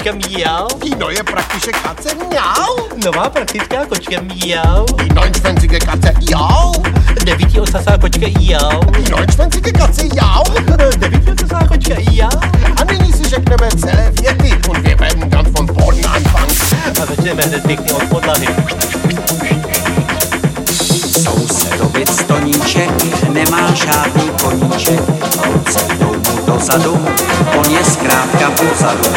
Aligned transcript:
kočka 0.00 0.12
miau. 0.12 0.66
Die 0.82 0.96
neue 0.96 1.24
praktische 1.24 1.72
Katze. 1.72 2.16
Miau. 2.16 2.88
Nová 3.04 3.28
praktická 3.28 3.84
kočka 3.84 4.20
miau. 4.20 4.86
Die 4.96 5.12
neunschwänzige 5.12 5.78
Katze. 5.78 6.12
Jau. 6.20 6.72
Devítí 7.24 7.60
osasá 7.60 7.98
kočka 7.98 8.26
jau. 8.40 8.80
Die 8.96 9.10
neunschwänzige 9.10 9.72
Katze. 9.72 10.08
Jau. 10.16 10.44
Devítí 10.96 11.30
osasá 11.30 11.66
kočka 11.68 11.94
jau. 12.12 12.32
A 12.80 12.84
nyní 12.84 13.12
si 13.12 13.24
řekneme 13.28 13.68
celé 13.76 14.12
věty 14.20 14.50
und 14.68 14.78
wir 14.84 14.96
werden 15.00 15.28
ganz 15.28 15.48
von 15.52 15.66
vorne 15.66 16.02
anfangen. 16.02 16.56
A 17.02 17.06
začneme 17.06 17.42
hned 17.42 17.66
pěkně 17.66 17.92
od 17.92 18.04
podlahy. 18.04 18.46
Sousedovic 21.22 22.22
Toníček 22.26 22.90
nemá 23.28 23.74
žádný 23.74 24.30
koníček, 24.42 25.00
kluci 25.42 25.96
jdou 25.98 26.12
mu 26.12 26.46
dozadu, 26.46 27.06
on 27.58 27.70
je 27.70 27.84
zkrátka 27.84 28.50
pozadu. 28.50 29.10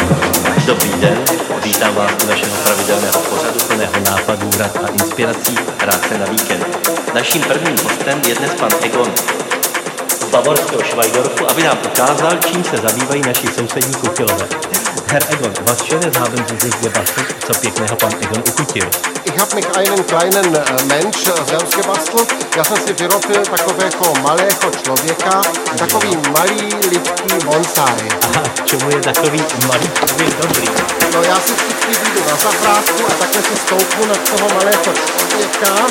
Dobrý 0.66 0.73
den, 1.04 1.18
vítám 1.64 1.94
vás 1.94 2.12
u 2.24 2.26
našeho 2.26 2.56
pravidelného 2.64 3.20
pořadu 3.20 3.58
plného 3.66 3.92
nápadů, 4.10 4.50
rad 4.58 4.76
a 4.84 4.88
inspirací 4.88 5.54
práce 5.78 6.18
na 6.18 6.26
víkend. 6.26 6.66
Naším 7.14 7.42
prvním 7.42 7.76
hostem 7.84 8.22
je 8.26 8.34
dnes 8.34 8.50
pan 8.60 8.70
Egon 8.82 9.12
z 10.20 10.24
bavorského 10.24 10.82
Švajdorfu, 10.82 11.50
aby 11.50 11.62
nám 11.62 11.78
ukázal, 11.84 12.32
čím 12.46 12.64
se 12.64 12.76
zabývají 12.76 13.22
naši 13.26 13.46
sousední 13.46 13.94
kutilové. 13.94 14.46
Herr 15.08 15.22
Egon, 15.32 15.52
was 15.66 15.78
schönes 15.78 16.16
haben 16.16 16.44
Sie 16.48 16.60
sich 16.60 16.80
gebastelt, 16.80 17.44
co 17.46 17.54
pěkného 17.60 17.96
pan 17.96 18.12
Egon 18.20 18.42
ukutil. 18.48 19.13
Ich 19.34 19.40
habe 19.40 19.56
mich 19.56 19.66
einen 19.76 20.06
kleinen 20.06 20.54
äh, 20.54 20.62
Mensch 20.86 21.26
äh, 21.26 21.34
selbst 21.50 21.74
gebastelt. 21.74 22.28
Já 22.56 22.64
jsem 22.64 22.76
si 22.86 22.92
vyrobil 22.92 23.42
takového 23.42 24.14
malého 24.22 24.70
člověka, 24.82 25.42
takový 25.78 26.18
malý 26.30 26.70
lidský 26.90 27.34
bonsai. 27.44 28.08
Aha, 28.22 28.42
čemu 28.64 28.90
je 28.90 29.00
takový 29.00 29.44
malý 29.66 29.90
člověk 30.06 30.34
dobrý? 30.40 30.68
No 31.14 31.22
já 31.22 31.40
si 31.40 31.52
vždycky 31.52 32.04
vyjdu 32.04 32.20
na 32.30 32.36
zahrádku 32.36 33.06
a 33.06 33.14
takhle 33.18 33.42
si 33.42 33.56
stoupnu 33.56 34.06
na 34.06 34.14
toho 34.14 34.48
malého 34.54 34.82
člověka 34.82 35.86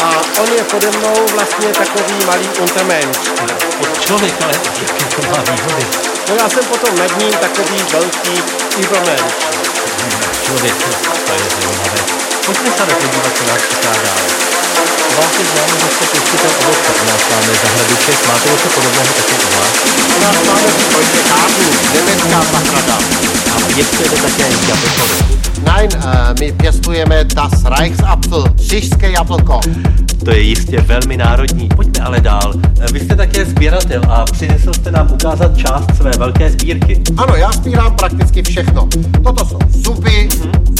a 0.00 0.22
on 0.40 0.48
je 0.56 0.64
pode 0.64 0.90
mnou 0.90 1.26
vlastně 1.34 1.68
takový 1.68 2.14
malý 2.26 2.48
untermensch. 2.60 3.20
Od 3.80 4.00
člověka, 4.00 4.44
ale 4.44 4.54
jaké 4.54 5.04
to 5.16 5.22
má 5.30 5.52
výhody? 5.52 5.86
No 6.28 6.34
já 6.36 6.48
jsem 6.48 6.64
potom 6.64 6.98
nad 6.98 7.18
ním 7.18 7.32
takový 7.32 7.84
velký 7.92 8.42
übermensch. 8.78 9.34
Člověk, 10.46 10.74
to 11.26 11.32
je 11.32 11.38
zajímavé. 11.50 12.23
Pojďme 12.46 12.70
se 12.76 12.82
ale 12.82 12.94
podívat, 12.94 13.32
co 13.38 13.44
nás 13.44 13.60
čeká 13.70 13.92
dál. 14.04 14.24
U 15.10 15.14
vás 15.16 15.32
je 15.38 15.44
známo, 15.52 15.74
že 15.82 15.88
jste 15.94 16.04
pěstitel 16.12 16.50
ovoce. 16.60 16.90
U 17.02 17.06
nás 17.10 17.22
máme 17.30 17.52
zahradiček. 17.62 18.26
Máte 18.28 18.48
něco 18.50 18.68
podobného 18.68 19.06
také 19.18 19.34
u 19.34 19.50
vás? 19.58 19.72
U 20.16 20.20
nás 20.24 20.36
máme 20.46 20.68
Deutsche 20.92 21.22
Garten, 21.28 21.70
německá 21.94 22.44
zahrada. 22.52 22.98
A 23.56 23.74
pěstujete 23.74 24.16
také 24.16 24.44
jablkovi. 24.68 25.16
Nein, 25.64 25.90
äh, 25.94 26.40
my 26.40 26.52
pěstujeme 26.52 27.24
das 27.24 27.64
Reichsapfel, 27.64 28.44
šišské 28.68 29.10
jablko. 29.10 29.60
To 30.24 30.30
je 30.30 30.40
jistě 30.40 30.80
velmi 30.80 31.16
národní. 31.16 31.68
Pojďme 31.76 32.04
ale 32.04 32.20
dál. 32.20 32.54
Vy 32.92 33.00
jste 33.00 33.16
také 33.16 33.44
sběratel 33.44 34.02
a 34.08 34.24
přinesl 34.24 34.72
jste 34.72 34.90
nám 34.90 35.12
ukázat 35.12 35.56
část 35.56 35.96
své 35.96 36.10
velké 36.10 36.50
sbírky. 36.50 37.00
Ano, 37.16 37.36
já 37.36 37.52
sbírám 37.52 37.96
prakticky 37.96 38.42
všechno. 38.42 38.88
Toto 39.24 39.46
jsou 39.46 39.58
supy, 39.84 40.28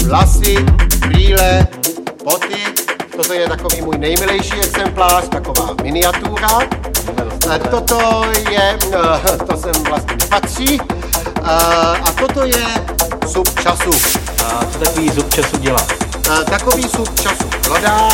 vlasy, 0.05 0.55
brýle, 0.99 1.67
boty. 2.23 2.55
Toto 3.17 3.33
je 3.33 3.47
takový 3.49 3.81
můj 3.81 3.97
nejmilejší 3.97 4.53
exemplář, 4.53 5.23
taková 5.29 5.69
miniatura. 5.83 6.47
A 7.49 7.57
toto 7.71 8.25
je, 8.51 8.77
eh, 8.93 9.37
to 9.47 9.57
sem 9.57 9.83
vlastně 9.83 10.15
nepatří. 10.21 10.81
Eh, 10.81 11.51
A 12.01 12.11
toto 12.19 12.45
je 12.45 12.65
sup 13.27 13.59
času. 13.59 13.91
A 14.45 14.65
co 14.73 14.79
takový 14.79 15.09
zub 15.09 15.33
času 15.33 15.57
dělá? 15.57 15.81
Eh, 16.41 16.43
Takový 16.43 16.83
sup 16.83 17.19
času 17.19 17.49
dodá, 17.67 18.09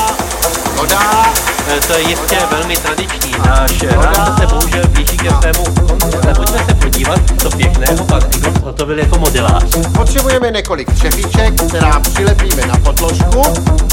dodá, 0.75 1.33
E, 1.77 1.79
To 1.87 1.93
je 1.93 2.09
jistě 2.09 2.37
velmi 2.51 2.77
tradiční. 2.77 3.31
Náš 3.45 3.81
rád 3.81 4.37
se 4.39 4.47
bohužel 4.47 4.87
blíží 4.87 5.17
ke 5.17 5.29
svému 5.29 5.63
konci, 5.63 6.17
ale 6.23 6.33
pojďme 6.33 6.65
se 6.65 6.73
podívat, 6.75 7.19
co 7.41 7.49
pěkného 7.49 8.05
pan 8.05 8.21
Egon 8.35 8.53
zhotovil 8.59 8.99
jako 8.99 9.19
modelář. 9.19 9.63
Potřebujeme 9.97 10.51
několik 10.51 10.93
třepiček, 10.93 11.61
která 11.67 11.99
přilepíme 11.99 12.65
na 12.67 12.77
podložku, 12.77 13.43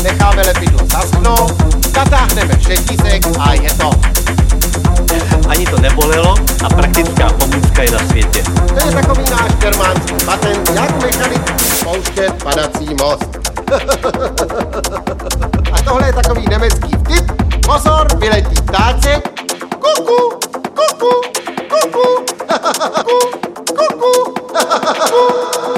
necháme 0.03 0.43
lepidlo 0.43 0.79
zaschnout, 0.93 1.53
zatáhneme 1.95 2.55
řetízek 2.61 3.27
a 3.39 3.53
je 3.53 3.71
to. 3.75 3.91
Ani 5.49 5.67
to 5.67 5.81
nebolelo 5.81 6.35
a 6.65 6.69
praktická 6.69 7.29
pomůcka 7.31 7.83
je 7.83 7.91
na 7.91 7.99
světě. 7.99 8.43
To 8.69 8.89
je 8.89 8.95
takový 8.95 9.25
náš 9.31 9.55
germánský 9.59 10.15
patent, 10.25 10.71
jak 10.75 11.03
mechanicky 11.03 11.65
spouštět 11.65 12.43
padací 12.43 12.89
most. 13.01 13.39
tohle 15.89 16.07
je 16.07 16.13
takový 16.13 16.47
německý 16.51 16.89
vtip. 16.97 17.33
Pozor, 17.67 18.19
vyletí 18.19 18.63
ptáček. 18.63 19.41
Kuku, 19.71 20.39
kuku, 20.77 21.11
kuku, 21.69 22.25
kuku, 23.05 23.33
kuku, 23.77 24.35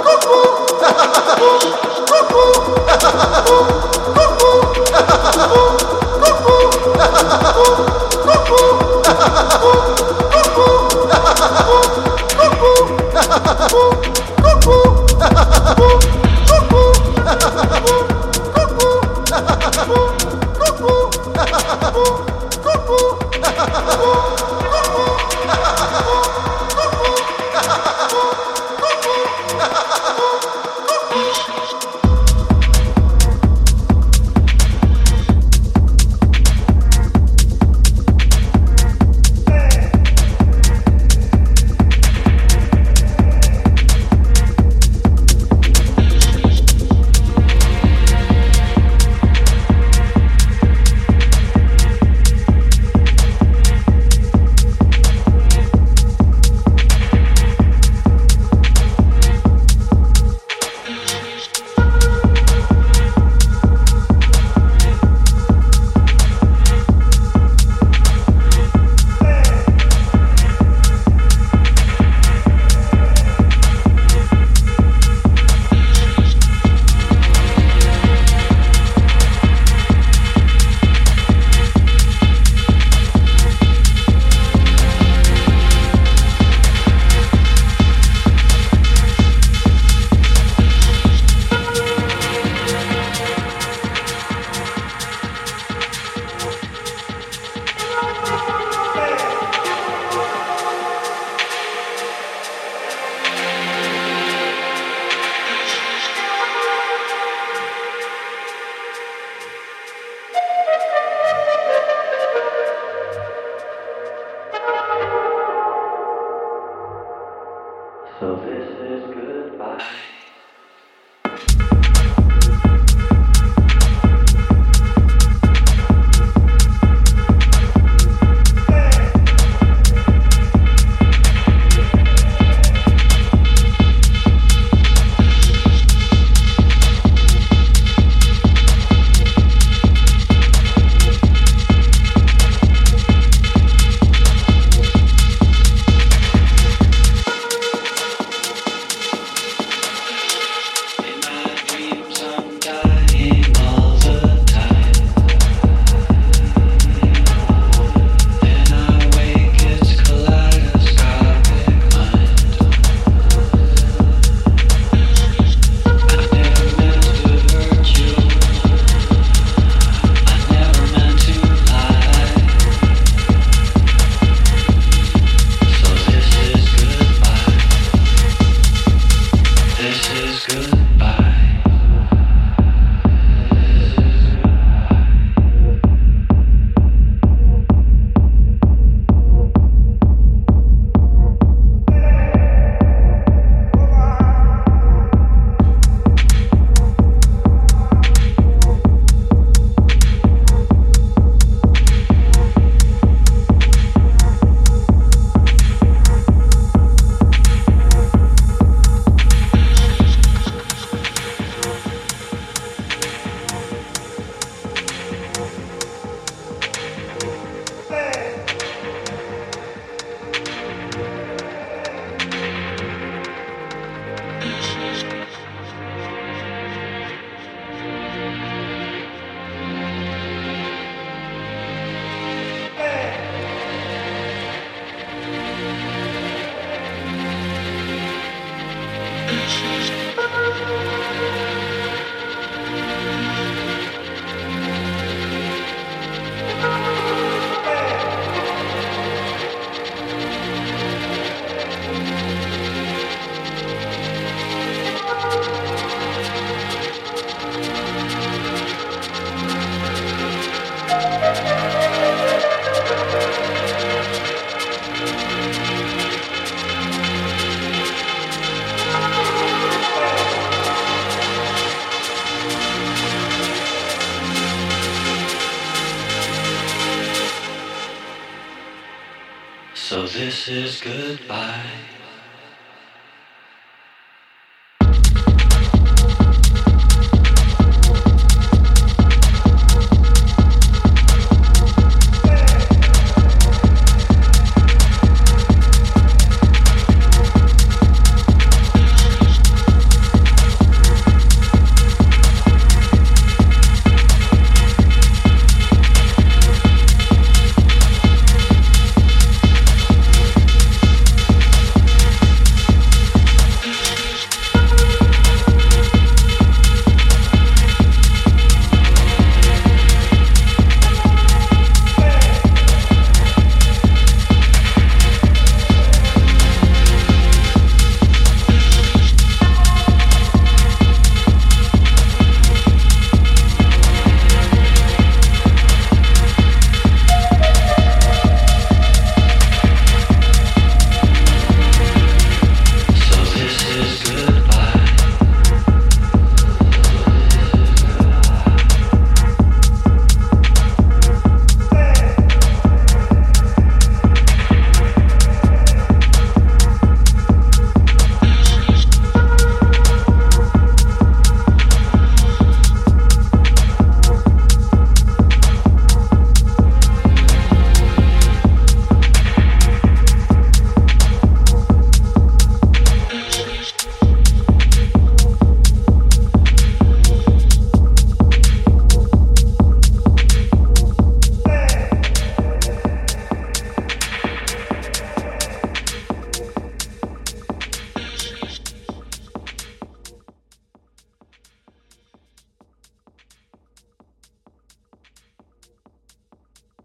kuku, 0.02 0.40